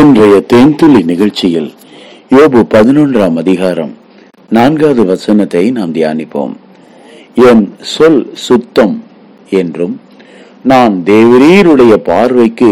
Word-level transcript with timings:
இன்றைய 0.00 0.34
தேன்துளி 0.50 1.00
நிகழ்ச்சியில் 1.10 1.68
யோபு 2.30 2.60
பதினொன்றாம் 2.72 3.36
அதிகாரம் 3.42 3.92
நான்காவது 4.56 5.02
வசனத்தை 5.04 5.62
நாம் 5.76 5.94
தியானிப்போம். 5.94 6.52
என் 7.48 7.62
சொல் 7.92 8.20
சுத்தம் 8.46 8.94
என்றும் 9.60 9.94
நான் 10.62 10.94
தேவரீருடைய 11.10 11.94
பார்வைக்கு 12.10 12.70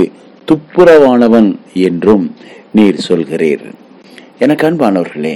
துப்புரவானவன் 0.49 1.49
என்றும் 1.89 2.25
நீர் 2.73 3.05
சொல்கிறீர். 3.09 3.65
எனக்கு 4.39 4.67
அன்பானவர்களே 4.71 5.35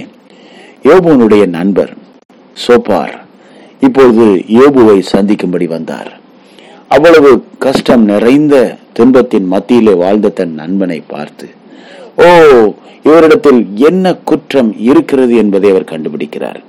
யோபுனுடைய 0.89 1.45
நண்பர் 1.57 1.93
சோப்பார் 2.67 3.15
இப்பொழுது 3.79 4.27
யோபுவை 4.59 4.99
சந்திக்கும்படி 5.13 5.67
வந்தார். 5.67 6.11
அவ்வளவு 6.87 7.31
கஷ்டம் 7.65 8.05
நிறைந்த 8.13 8.55
துன்பத்தின் 8.99 9.49
மத்தியிலே 9.55 9.95
வாழ்ந்த 10.03 10.35
தன் 10.41 10.55
நண்பனை 10.61 11.01
பார்த்து 11.15 11.47
ஓ 12.15 12.29
இவரிடத்தில் 13.03 13.73
என்ன 13.73 14.15
குற்றம் 14.15 14.75
இருக்கிறது 14.79 15.35
என்பதை 15.35 15.69
அவர் 15.69 15.83
கண்டுபிடிக்கிறார். 15.83 16.59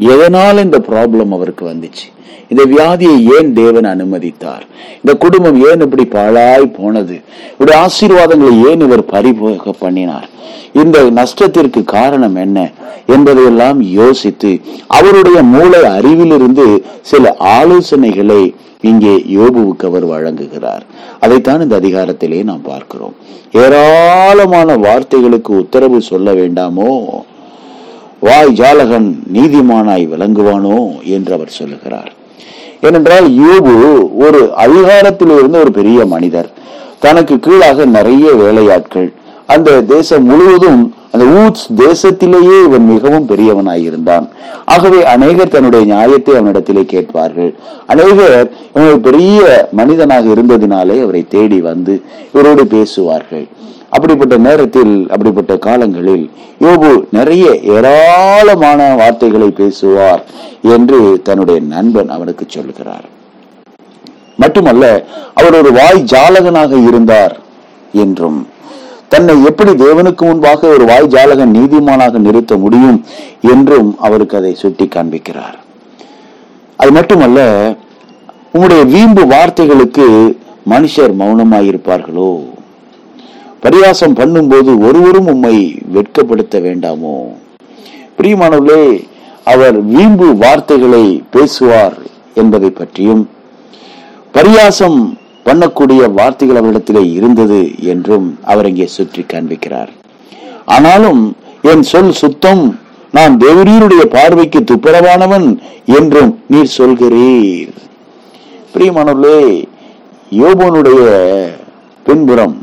எதனால் 0.00 0.64
இந்த 0.64 0.78
ப்ராப்ளம் 0.78 1.28
அவருக்கு 1.30 1.66
வந்துச்சு? 1.66 2.06
இந்த 2.48 2.62
வியாதியை 2.64 3.40
ஏன் 3.40 3.52
தேவன் 3.52 3.84
அனுமதித்தார்? 3.84 4.64
இந்த 4.94 5.14
குடும்பம் 5.18 5.66
ஏன் 5.70 5.80
இப்படி 5.80 6.04
பாழாய் 6.04 6.66
போனது? 6.66 7.20
இப்படி 7.52 7.72
ஆசீர்வாதங்களை 7.78 8.70
ஏன் 8.70 8.80
இவர் 8.80 9.04
பறிபோக 9.04 9.72
பண்ணினார்? 9.78 10.28
இந்த 10.72 11.02
நஷ்டத்திற்கு 11.02 11.84
காரணம் 11.84 12.34
என்ன 12.34 12.70
என்பதையெல்லாம் 13.06 13.82
யோசித்து 13.82 14.60
அவருடைய 14.86 15.42
மூளை 15.42 15.80
அறிவிலிருந்து 15.80 16.82
சில 17.00 17.36
ஆலோசனைகளை 17.38 18.54
இங்கே 18.80 19.24
யோபுவுக்கு 19.34 19.84
அவர் 19.84 20.06
வழங்குகிறார். 20.06 20.80
அதைத்தான் 21.20 21.60
இந்த 21.60 21.80
அதிகாரத்திலே 21.80 22.44
நாம் 22.44 22.62
பார்க்கிறோம். 22.62 23.14
ஏராளமான 23.52 24.76
வார்த்தைகளுக்கு 24.76 25.48
உத்தரவு 25.48 26.00
சொல்ல 26.00 26.32
வேண்டாமோ? 26.32 26.88
வாய் 28.20 28.54
ஜாலகன் 28.56 29.18
நீதிமானாய் 29.34 30.04
விளங்குவானோ 30.08 31.02
என்று 31.02 31.32
அவர் 31.32 31.48
சொல்லுகிறார். 31.48 32.12
ஏனென்றால் 32.80 33.26
யோபு 33.30 33.74
ஒரு 34.18 34.54
அதிகாரத்தில் 34.54 35.28
இருந்த 35.28 35.58
ஒரு 35.58 35.72
பெரிய 35.72 36.06
மனிதர். 36.06 36.50
தனக்கு 36.98 37.38
கீழாக 37.38 37.84
நிறைய 37.84 38.32
வேலையாட்கள். 38.34 39.12
அந்த 39.46 39.80
தேசம் 39.82 40.24
முழுவதும் 40.24 40.94
அந்த 41.12 41.24
ஊட்ஸ் 41.40 41.64
தேசத்திலேயே 41.82 42.56
இவன் 42.66 42.84
மிகவும் 42.92 43.28
பெரியவனாயிருந்தான். 43.30 44.26
ஆகவே 44.74 45.00
அநேகர் 45.14 45.54
தன்னுடைய 45.54 45.84
நியாயத்தை 45.92 46.34
அவனிடத்திலே 46.40 46.84
கேட்பார்கள். 46.94 47.50
அநேகர் 47.92 48.36
இவன் 48.74 49.00
பெரிய 49.08 49.40
மனிதனாக 49.80 50.28
இருந்ததினாலே 50.34 50.96
அவரை 51.04 51.22
தேடி 51.36 51.58
வந்து 51.70 51.94
இவரோடு 52.34 52.64
பேசுவார்கள். 52.76 53.46
அப்படிப்பட்ட 53.96 54.34
நேரத்தில் 54.48 54.94
அப்படிப்பட்ட 55.14 55.52
காலங்களில் 55.66 56.24
யோபு 56.64 56.90
நிறைய 57.16 57.46
ஏராளமான 57.76 58.80
வார்த்தைகளை 59.00 59.48
பேசுவார் 59.60 60.22
என்று 60.74 60.98
தன்னுடைய 61.28 61.60
நண்பன் 61.74 62.10
அவனுக்கு 62.16 62.44
சொல்லுகிறார் 62.56 63.06
மட்டுமல்ல 64.42 64.84
அவர் 65.38 65.56
ஒரு 65.60 65.70
வாய் 65.78 66.06
ஜாலகனாக 66.12 66.72
இருந்தார் 66.88 67.34
என்றும் 68.04 68.38
தன்னை 69.12 69.34
எப்படி 69.44 69.70
தேவனுக்கு 69.70 70.22
முன்பாக 70.28 70.66
ஒரு 70.66 70.84
வாய் 70.84 71.12
ஜாலகன் 71.14 71.54
நீதிமானாக 71.56 72.18
நிறுத்த 72.18 72.56
முடியும் 72.56 72.98
என்றும் 73.52 73.88
அவருக்கு 73.98 74.36
அதை 74.36 74.52
சுட்டி 74.54 74.84
காண்பிக்கிறார். 74.84 75.56
அது 76.76 76.90
மட்டுமல்ல 76.92 77.40
உங்களுடைய 78.52 78.82
வீம்பு 78.84 79.22
வார்த்தைகளுக்கு 79.24 80.06
மனுஷர் 80.70 81.12
மௌனமாயிருப்பார்களோ? 81.20 82.30
பரியாசம் 83.62 84.16
பண்ணும்போது 84.20 84.70
ஒருவரும் 84.86 85.26
உம்மை 85.26 85.56
வெட்கப்படுத்த 85.94 86.60
வேண்டாமோ? 86.66 87.16
பிரியமானவர்களே 88.18 88.84
அவர் 89.44 89.76
வீம்பு 89.82 90.28
வார்த்தைகளை 90.36 91.04
பேசுவார் 91.30 91.98
என்பதை 92.34 92.70
பற்றியும் 92.70 93.28
பரியாசம் 94.34 94.98
பண்ணக்கூடிய 95.50 96.02
வார்த்தைகள் 96.18 96.58
அவரிடத்திலே 96.60 97.02
இருந்தது 97.18 97.60
என்றும் 97.92 98.26
அவர் 98.52 98.68
இங்கே 98.70 98.86
சுற்றி 98.96 99.22
காண்பிக்கிறார். 99.32 99.90
ஆனாலும் 100.74 101.22
என் 101.70 101.84
சொல் 101.92 102.18
சுத்தம் 102.20 102.62
நான் 103.16 103.34
தேவரீருடைய 103.44 104.02
பார்வைக்கு 104.14 104.60
துப்புரவானவன் 104.70 105.46
என்றும் 105.98 106.30
நீர் 106.52 106.76
சொல்கிறீர். 106.76 107.72
பிரியமானவர்களே 108.74 109.40
யோபனுடைய 110.40 111.00
பின்புறம் 112.06 112.54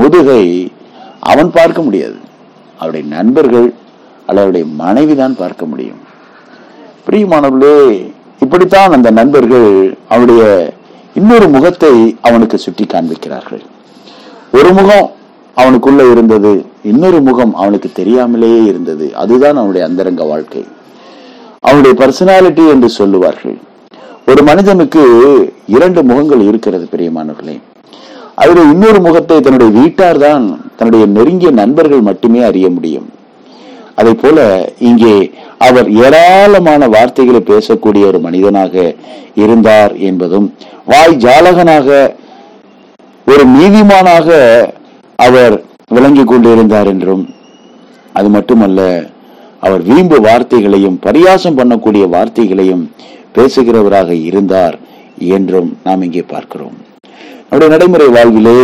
முதுகை 0.00 0.44
அவன் 1.32 1.50
பார்க்க 1.58 1.80
முடியாது. 1.86 2.18
அவருடைய 2.80 3.04
நண்பர்கள் 3.16 3.68
அல்லது 4.26 4.44
அவருடைய 4.44 4.66
மனைவி 4.82 5.14
தான் 5.22 5.40
பார்க்க 5.42 5.64
முடியும். 5.72 6.02
பிரியமானவர்களே 7.06 7.78
இப்படித்தான் 8.44 8.96
அந்த 8.98 9.08
நண்பர்கள் 9.20 9.68
அவருடைய 10.12 10.42
இன்னொரு 11.18 11.46
முகத்தை 11.48 11.90
அவனுக்கு 12.28 12.56
சுட்டி 12.58 12.84
காண்பிக்கிறார்கள். 12.84 13.60
ஒரு 14.58 14.70
முகம் 14.78 15.06
அவனுக்குள்ள 15.56 16.10
இருந்தது 16.10 16.52
இன்னொரு 16.82 17.20
முகம் 17.20 17.52
அவனுக்கு 17.54 17.88
தெரியாமலேயே 17.98 18.62
இருந்தது. 18.70 19.06
அதுதான் 19.22 19.58
அவனுடைய 19.60 19.82
அந்தரங்க 19.88 20.24
வாழ்க்கை. 20.24 20.62
அவனுடைய 21.68 21.94
பர்சனாலிட்டி 22.00 22.64
என்று 22.74 22.88
சொல்லுவார்கள். 23.00 23.56
ஒரு 24.30 24.42
மனிதனுக்கு 24.42 25.02
இரண்டு 25.76 26.02
முகங்கள் 26.10 26.42
இருக்கிறது 26.50 26.88
பிரியமானவர்களே. 26.94 27.56
அதில் 28.42 28.70
இன்னொரு 28.72 29.00
முகத்தை 29.00 29.40
தன்னுடைய 29.40 29.72
வீட்டார் 29.80 30.18
தான் 30.26 30.44
தன்னுடைய 30.76 31.06
நெருங்கிய 31.16 31.50
நண்பர்கள் 31.62 32.08
மட்டுமே 32.10 32.42
அறிய 32.42 32.68
முடியும். 32.70 33.08
அதை 34.00 34.14
போல 34.14 34.38
இங்கே 34.90 35.14
அவர் 35.68 35.88
ஏராளமான 36.06 36.88
வார்த்தைகளை 36.94 37.40
பேசக்கூடிய 37.52 38.02
ஒரு 38.10 38.18
மனிதனாக 38.26 38.74
இருந்தார் 39.44 39.94
என்பதும் 40.08 40.46
வாய் 40.92 41.20
ஜாலகனாக 41.24 41.88
ஒரு 43.26 43.44
நீதிமானாக 43.56 44.28
அவர் 45.26 45.54
விளங்கி 45.96 46.24
கொண்டிருந்தார் 46.24 46.90
என்றும் 46.92 47.24
அது 48.18 48.28
மட்டுமல்ல 48.36 48.80
அவர் 49.66 49.82
வீம்பு 49.90 50.16
வார்த்தைகளையும் 50.28 50.96
பரியாசம் 51.06 51.58
பண்ணக்கூடிய 51.58 52.04
வார்த்தைகளையும் 52.14 52.82
பேசுகிறவராக 53.36 54.10
இருந்தார் 54.28 54.76
என்றும் 55.34 55.70
நாம் 55.84 56.04
இங்கே 56.06 56.24
பார்க்கிறோம். 56.32 56.76
நம்முடைய 57.48 57.70
நடைமுறை 57.74 58.08
வாழ்விலே 58.16 58.58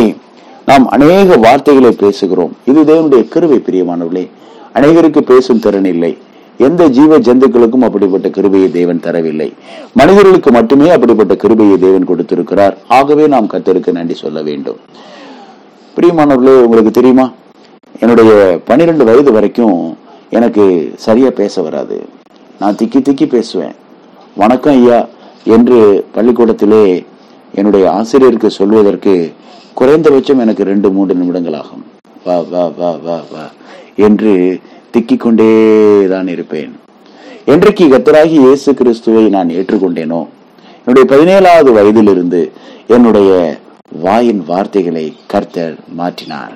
நாம் 0.69 0.85
அநேக 0.97 1.37
வார்த்தைகளை 1.47 1.93
பேசுகிறோம். 2.03 2.53
இது 2.71 2.81
தேவனுடைய 2.91 3.23
கிருவை 3.35 3.59
பிரியமானவர்களே. 3.67 4.25
அநேகருக்கு 4.75 5.23
பேசும் 5.33 5.63
திறன் 5.65 5.89
இல்லை. 5.95 6.13
எந்த 6.67 6.83
ஜீவ 6.97 7.19
ஜந்துக்களுக்கும் 7.27 7.85
அப்படிப்பட்ட 7.87 8.29
கிருபையை 8.37 8.69
தேவன் 8.79 9.03
தரவில்லை. 9.05 9.47
மனிதர்களுக்கு 9.99 10.51
மட்டுமே 10.57 10.89
அப்படிப்பட்ட 10.95 11.35
கிருபையை 11.43 11.77
தேவன் 11.85 12.09
கொடுத்திருக்கிறார். 12.11 12.75
ஆகவே 12.97 13.27
நாம் 13.35 13.51
கத்தருக்கு 13.53 13.93
நன்றி 13.99 14.15
சொல்ல 14.15 14.39
வேண்டும். 14.49 14.79
பிரியமானவர்களே 15.97 16.57
உங்களுக்கு 16.67 16.93
தெரியுமா? 16.99 17.27
என்னுடைய 18.03 18.33
பன்னிரெண்டு 18.69 19.05
வயது 19.09 19.33
வரைக்கும் 19.37 19.79
எனக்கு 20.39 20.65
சரியா 21.07 21.31
பேச 21.41 21.63
வராது. 21.67 21.97
நான் 22.61 22.79
திக்கி 22.81 23.01
திக்கி 23.09 23.29
பேசுவேன். 23.37 23.75
வணக்கம் 24.43 24.77
ஐயா 24.81 24.99
என்று 25.57 25.79
பள்ளிக்கூடத்திலே 26.17 26.85
என்னுடைய 27.55 27.85
ஆசிரியருக்கு 27.99 28.51
சொல்வதற்கு 28.61 29.15
குறைந்தபட்சம் 29.81 30.43
எனக்கு 30.45 30.63
ரெண்டு 30.73 30.91
மூன்று 30.97 31.15
நிமிடங்கள் 31.21 31.59
ஆகும். 31.63 31.85
வா 32.27 32.37
வா 32.53 32.65
வா 32.79 32.91
வா 33.07 33.19
வா 33.33 33.45
என்று 34.09 34.35
திக்கிக் 34.95 35.25
கொண்டே 35.25 35.51
தான் 36.13 36.29
இருப்பேன். 36.35 36.73
என்றைக்கு 37.53 37.85
கத்தராகி 37.93 38.37
இயேசு 38.47 38.71
கிறிஸ்துவை 38.81 39.25
நான் 39.37 39.55
ஏற்றுக்கொண்டேனோ 39.59 40.21
என்னுடைய 40.83 41.05
பதினேழாவது 41.13 41.71
வயதிலிருந்து 41.79 42.41
என்னுடைய 42.95 43.31
வாயின் 44.05 44.43
வார்த்தைகளை 44.51 45.07
கர்த்தர் 45.33 45.77
மாற்றினார். 45.99 46.55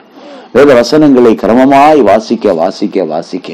வேத 0.56 0.71
வசனங்களை 0.81 1.33
கிரமமாய் 1.43 2.01
வாசிக்க 2.09 2.54
வாசிக்க 2.60 3.04
வாசிக்க 3.13 3.51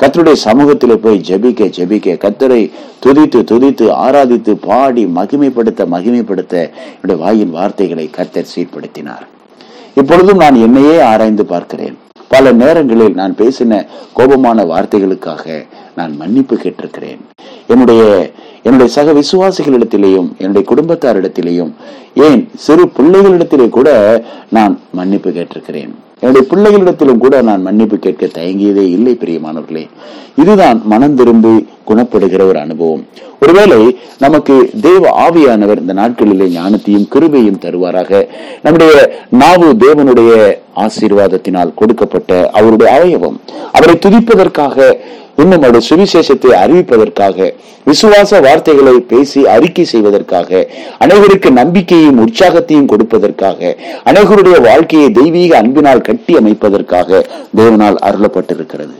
கத்தருடைய 0.00 0.36
சமூகத்தில் 0.46 1.02
போய் 1.04 1.22
ஜெபிக்க 1.28 1.68
ஜபிக்க 1.76 2.16
கத்தரை 2.24 2.62
துதித்து 3.04 3.40
துதித்து 3.50 3.86
ஆராதித்து 4.06 4.52
பாடி 4.66 5.04
மகிமைப்படுத்த 5.18 5.86
மகிமைப்படுத்த 5.94 6.54
என்னுடைய 6.94 7.18
வாயின் 7.22 7.54
வார்த்தைகளை 7.58 8.06
கர்த்தர் 8.16 8.52
சீர்படுத்தினார். 8.54 9.24
இப்பொழுதும் 10.00 10.42
நான் 10.44 10.62
என்னையே 10.66 10.96
ஆராய்ந்து 11.12 11.46
பார்க்கிறேன். 11.54 11.96
பல 12.28 12.52
நேரங்களில் 12.52 13.14
நான் 13.14 13.34
பேசின 13.38 13.86
கோபமான 14.14 14.64
வார்த்தைகளுக்காக 14.64 15.66
நான் 15.96 16.16
மன்னிப்பு 16.16 16.56
கேட்டிருக்கிறேன். 16.56 17.20
என்னுடைய 17.66 18.30
என்னுடைய 18.62 18.92
சக 18.92 19.12
விசுவாசிகளிடத்திலேயும் 19.12 20.28
என்னுடைய 20.38 20.64
குடும்பத்தாரிடத்திலேயும் 20.70 21.72
ஏன் 22.14 22.48
சிறு 22.56 22.86
பிள்ளைகளிடத்திலே 22.86 23.68
கூட 23.68 23.88
நான் 24.50 24.80
மன்னிப்பு 24.92 25.30
கேட்டிருக்கிறேன். 25.30 25.92
என்னுடைய 26.20 26.46
பிள்ளைகளிடத்திலும் 26.50 27.18
கூட 27.18 27.42
நான் 27.42 27.62
மன்னிப்பு 27.62 27.98
கேட்க 27.98 28.26
தயங்கியதே 28.26 28.84
இல்லை 28.96 29.18
பிரியமானவர்களே. 29.20 29.86
இதுதான் 30.36 30.82
மனம் 30.84 31.14
திரும்பி 31.14 31.66
குணப்படுகிற 31.86 32.42
ஒரு 32.46 32.58
அனுபவம். 32.58 33.06
ஒருவேளை 33.40 33.98
நமக்கு 34.18 34.70
தேவ 34.80 35.28
ஆவியானவர் 35.28 35.80
இந்த 35.80 35.94
நாட்களிலே 35.94 36.46
ஞானத்தையும் 36.58 37.08
கிருபையும் 37.14 37.60
தருவாராக. 37.60 38.28
நம்முடைய 38.62 39.12
நாவு 39.30 39.72
தேவனுடைய 39.72 40.58
ஆசீர்வாதத்தினால் 40.76 41.74
கொடுக்கப்பட்ட 41.74 42.50
அவருடைய 42.52 42.92
அவயவம். 42.92 43.40
அவரை 43.72 43.94
துதிப்பதற்காக 43.94 44.96
இன்னும் 45.42 45.64
சுவிசேஷத்தை 45.88 46.50
அறிவிப்பதற்காக 46.62 47.48
விசுவாச 47.86 48.40
வார்த்தைகளை 48.46 48.94
பேசி 49.10 49.40
அறிக்கை 49.46 49.84
செய்வதற்காக 49.84 50.68
அனைவருக்கு 51.04 51.50
நம்பிக்கையும் 51.50 52.20
உற்சாகத்தையும் 52.24 52.88
கொடுப்பதற்காக 52.92 53.74
அனைவருடைய 54.10 54.56
வாழ்க்கையை 54.68 55.08
தெய்வீக 55.10 55.56
அன்பினால் 55.56 56.06
கட்டி 56.08 56.34
அமைப்பதற்காக 56.34 57.20
தேவனால் 57.56 57.98
அருளப்பட்டிருக்கிறது. 58.08 58.94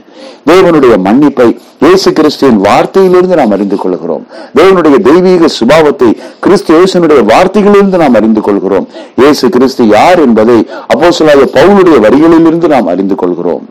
தேவனுடைய 0.50 0.94
மன்னிப்பை 1.06 1.48
இயேசு 1.84 2.12
கிறிஸ்துவின் 2.12 2.60
வார்த்தையிலிருந்து 2.66 3.38
நாம் 3.40 3.54
அறிந்து 3.56 3.76
கொள்கிறோம். 3.76 4.26
தேவனுடைய 4.58 4.96
தெய்வீக 5.08 5.48
சுபாவத்தை 5.58 6.10
கிறிஸ்து 6.40 6.70
இயேசுனுடைய 6.76 7.22
வார்த்தைகளிலிருந்து 7.32 8.02
நாம் 8.04 8.18
அறிந்து 8.20 8.40
கொள்கிறோம். 8.40 8.86
இயேசு 9.22 9.48
கிறிஸ்து 9.48 9.84
யார் 9.96 10.20
என்பதை 10.26 10.58
அப்போ 10.86 11.10
பவுலுடைய 11.58 11.98
வரிகளிலிருந்து 12.06 12.68
நாம் 12.74 12.86
அறிந்து 12.86 13.14
கொள்கிறோம். 13.14 13.64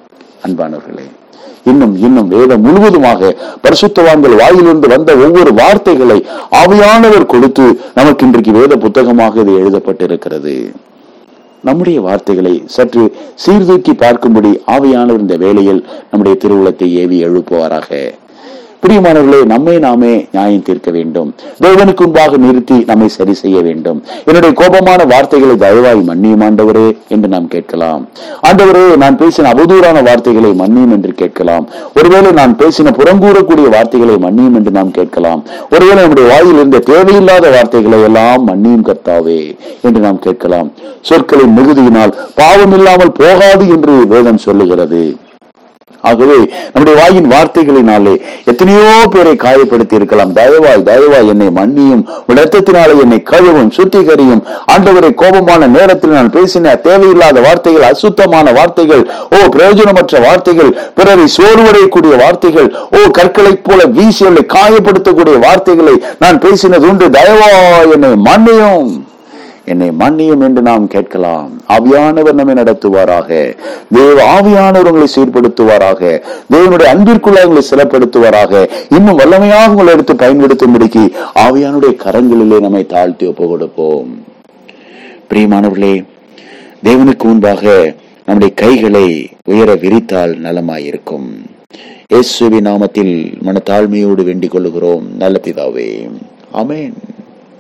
அன்பானவர்களே 0.48 1.08
இன்னும் 1.70 1.94
இன்னும் 2.08 2.32
வேதம் 2.36 2.64
முழுவதுமாக 2.66 3.32
பரிசுத்தவான்கள் 3.66 4.40
வாயிலிருந்து 4.42 4.88
வந்த 4.96 5.12
ஒவ்வொரு 5.26 5.54
வார்த்தைகளை 5.62 6.18
ஆவியானவர் 6.62 7.32
கொடுத்து 7.34 7.66
நமக்கு 8.00 8.26
இன்றைக்கு 8.28 8.52
வேத 8.60 8.76
புத்தகமாக 8.86 9.42
இது 9.46 9.54
எழுதப்பட்டிருக்கிறது. 9.62 10.56
நம்முடைய 11.68 12.00
வார்த்தைகளை 12.08 12.54
சற்று 12.76 13.04
சீர்தூக்கி 13.44 13.94
பார்க்கும்படி 14.04 14.52
ஆவியானவர் 14.76 15.24
இந்த 15.26 15.38
வேளையில் 15.46 15.82
நம்முடைய 16.12 16.36
திருவுளத்தை 16.44 16.90
ஏவி 17.04 17.18
எழுப்புவாராக. 17.28 17.90
பிரியமானவர்களே 18.86 19.46
நம்மை 19.52 19.80
நாமே 19.84 20.12
நியாயம் 20.32 20.64
தீர்க்க 20.66 20.90
வேண்டும். 20.96 21.30
தேவனுக்கு 21.64 22.04
முன்பாக 22.06 22.38
நிறுத்தி 22.44 22.78
நம்மை 22.90 23.08
சரி 23.16 23.34
செய்ய 23.40 23.58
வேண்டும். 23.68 24.00
என்னுடைய 24.26 24.52
கோபமான 24.60 25.06
வார்த்தைகளை 25.12 25.56
தயவாய் 25.64 26.02
மன்னியும் 26.10 26.44
ஆண்டவரே 26.48 26.86
என்று 27.14 27.28
நாம் 27.28 27.48
கேட்கலாம். 27.48 28.02
ஆண்டவரே 28.48 28.84
நான் 29.04 29.18
பேசின 29.22 29.50
அவதூறான 29.54 30.04
வார்த்தைகளை 30.10 30.52
மன்னியும் 30.62 30.94
என்று 30.98 31.14
கேட்கலாம். 31.22 31.66
ஒருவேளை 31.96 32.32
நான் 32.42 32.56
பேசின 32.62 32.94
புறங்கூறக்கூடிய 33.00 33.70
வார்த்தைகளை 33.78 34.18
மன்னியும் 34.28 34.56
என்று 34.60 34.72
நாம் 34.80 34.96
கேட்கலாம். 35.00 35.44
ஒருவேளை 35.72 36.00
நம்முடைய 36.02 36.30
வாயில் 36.34 36.56
இருந்த 36.56 36.84
தேவையில்லாத 36.92 37.50
வார்த்தைகளை 37.58 38.02
எல்லாம் 38.04 38.48
மன்னியும் 38.52 38.88
கர்த்தாவே 38.92 39.42
என்று 39.82 40.02
நாம் 40.08 40.24
கேட்கலாம். 40.28 40.72
சொற்களின் 41.02 41.58
மிகுதியினால் 41.60 42.18
பாவம் 42.42 42.76
இல்லாமல் 42.80 43.18
போகாது 43.24 43.68
என்று 43.78 43.96
வேதம் 44.16 44.44
சொல்லுகிறது. 44.48 45.04
ஆகவே 46.06 46.38
நம்முடைய 46.74 47.02
வாயின் 47.02 47.30
வார்த்தைகளினாலே 47.32 48.22
எத்தனையோ 48.46 49.08
பேரை 49.12 49.34
காயப்படுத்தி 49.34 49.94
இருக்கலாம். 49.94 50.34
தயவாய் 50.34 50.86
தயவாய் 50.86 51.28
என்னை 51.28 51.48
மன்னியும். 51.48 52.04
உன் 52.28 53.00
என்னை 53.00 53.24
கழுவும் 53.30 53.72
சுத்திகரியும். 53.78 54.42
ஆண்டவரை 54.72 55.12
கோபமான 55.14 55.68
நேரத்தில் 55.68 56.10
நான் 56.10 56.32
பேசின 56.32 56.82
தேவையில்லாத 56.82 57.40
வார்த்தைகள் 57.40 57.82
அசுத்தமான 57.82 58.52
வார்த்தைகள் 58.52 59.04
ஓ 59.32 59.36
பிரயோஜனமற்ற 59.56 60.22
வார்த்தைகள் 60.22 60.72
பிறரை 60.96 61.26
சோர்வடையக்கூடிய 61.38 62.18
வார்த்தைகள் 62.18 62.76
ஓ 62.92 62.98
கற்களைப் 63.18 63.64
போல 63.64 63.84
வீசியவர்களை 63.84 64.44
காயப்படுத்தக்கூடிய 64.54 65.40
வார்த்தைகளை 65.40 66.04
நான் 66.20 66.40
பேசினது 66.40 66.86
உண்டு. 66.90 67.10
தயவாய் 67.10 67.92
என்னை 67.92 68.10
மன்னியும். 68.10 69.05
என்னை 69.66 69.90
மன்னியும் 69.90 70.42
என்று 70.42 70.62
நாம் 70.62 70.88
கேட்கலாம். 70.88 71.62
ஆவியானவர் 71.68 72.34
நம்மை 72.34 72.56
நடத்துவாராக. 72.56 73.58
தேவ 73.92 74.40
ஆவியானவர் 74.40 74.86
உங்களை 74.86 75.08
சீர்படுத்துவாராக. 75.16 76.22
தேவனுடைய 76.54 76.88
அன்பிற்குள்ள 76.94 77.44
உங்களை 77.44 77.64
சிலப்படுத்துவாராக. 77.72 78.70
இன்னும் 78.90 79.20
வல்லமையாக 79.20 79.70
உங்களை 79.70 79.94
எடுத்து 79.94 80.14
பயன்படுத்தும்படிக்கு 80.14 81.12
ஆவியானுடைய 81.40 81.96
கரங்களிலே 82.06 82.60
நம்மை 82.60 82.86
தாழ்த்தி 82.86 83.26
ஒப்பு 83.26 83.48
கொடுப்போம். 83.48 84.24
பிரியமானவர்களே 85.30 86.06
தேவனுக்கு 86.84 87.24
முன்பாக 87.24 87.94
நம்முடைய 88.26 88.54
கைகளை 88.56 89.30
உயர 89.46 89.76
விரித்தால் 89.76 90.40
நலமாயிருக்கும். 90.40 91.28
இயேசுவி 92.14 92.60
நாமத்தில் 92.60 93.34
மனத்தாழ்மையோடு 93.44 94.24
வேண்டிக் 94.24 94.56
கொள்ளுகிறோம். 94.56 95.04
நல்ல 95.18 95.40
பிதாவே. 95.44 96.10
அமேன் 96.54 96.94